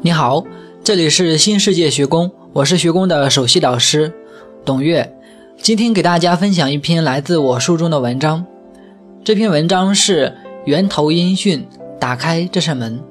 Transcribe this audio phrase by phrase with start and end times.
[0.00, 0.44] 你好，
[0.84, 4.12] 这里是新世界学宫，我是学宫的首席导师
[4.64, 5.12] 董月。
[5.56, 8.46] 今天给大家分享一篇来自我书中的文章。
[9.24, 10.32] 这篇文章是
[10.66, 11.66] 源头音讯，
[11.98, 13.02] 打开这扇门。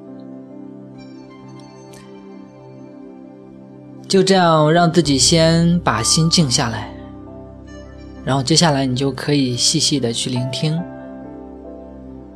[4.08, 6.90] 就这样，让自己先把心静下来，
[8.24, 10.80] 然后接下来你就可以细细的去聆听，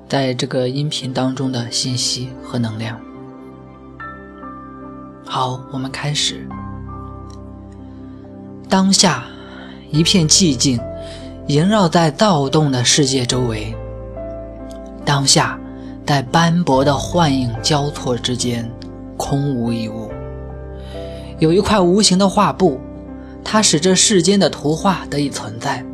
[0.07, 3.01] 在这个音频当中的信息和能量。
[5.25, 6.47] 好，我们开始。
[8.69, 9.25] 当下，
[9.91, 10.79] 一片寂静
[11.47, 13.75] 萦绕在躁动的世界周围。
[15.05, 15.59] 当下，
[16.07, 18.71] 在斑驳的幻影交错之间，
[19.17, 20.11] 空无一物。
[21.39, 22.81] 有一块无形的画布，
[23.43, 25.85] 它使这世间的图画得以存在。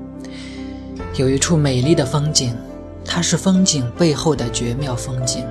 [1.17, 2.55] 有一处美丽的风景，
[3.05, 5.45] 它是风景背后的绝妙风景。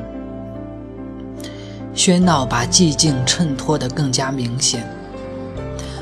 [1.97, 4.87] 喧闹把寂静衬托得更加明显，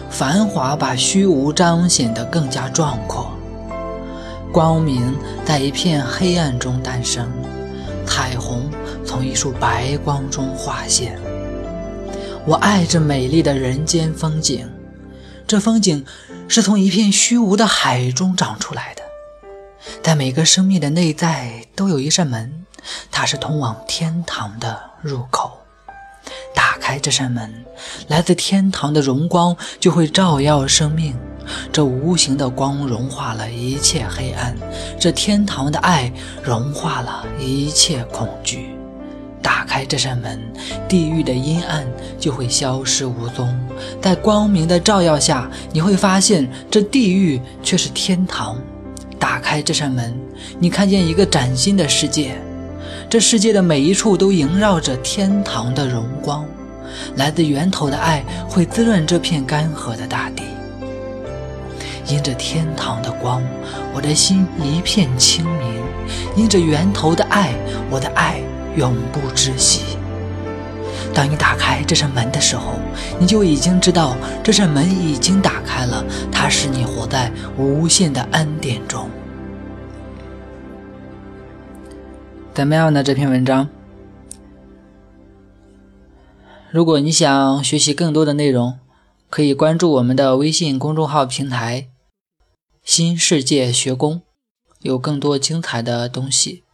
[0.09, 3.31] 繁华把虚无彰显得更加壮阔。
[4.51, 7.31] 光明在一片黑暗中诞生，
[8.05, 8.69] 彩虹
[9.05, 11.17] 从一束白光中化现。
[12.45, 14.69] 我爱这美丽的人间风景，
[15.47, 16.05] 这风景
[16.49, 19.01] 是从一片虚无的海中长出来的。
[20.03, 22.65] 在每个生命的内在都有一扇门，
[23.09, 25.54] 它是通往天堂的入口。
[26.85, 27.51] 开这扇门，
[28.09, 31.15] 来自天堂的荣光就会照耀生命。
[31.71, 34.55] 这无形的光融化了一切黑暗，
[34.99, 38.69] 这天堂的爱融化了一切恐惧。
[39.41, 40.39] 打开这扇门，
[40.87, 41.87] 地狱的阴暗
[42.19, 43.51] 就会消失无踪。
[43.99, 48.55] 在光明的照耀下，你会发现这地狱却是天堂。
[49.17, 50.15] 打开这扇门，
[50.59, 52.39] 你看见一个崭新的世界。
[53.09, 56.45] 这世界的每一处都萦绕着天堂的荣光，
[57.15, 60.43] 来自源头的爱会滋润这片干涸的大地。
[62.07, 63.41] 因着天堂的光，
[63.93, 65.81] 我的心一片清明；
[66.35, 67.53] 因着源头的爱，
[67.89, 68.39] 我的爱
[68.75, 69.97] 永不窒息。
[71.15, 72.73] 当你打开这扇门的时候，
[73.17, 79.09] 你就已经知道这扇门已经打开了，它使你活在无限的恩典中。
[82.53, 83.01] 怎么样呢？
[83.01, 83.67] 这篇文章，
[86.75, 88.77] 如果你想学习更多的内容，
[89.29, 91.87] 可以关注我们的微信公众号平台
[92.83, 94.23] “新世界学宫”，
[94.83, 96.65] 有更多精彩的东西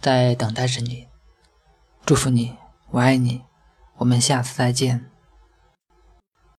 [0.00, 1.06] 在等待着你。
[2.04, 2.56] 祝福你，
[2.90, 3.42] 我爱你，
[3.98, 5.09] 我们下次再见。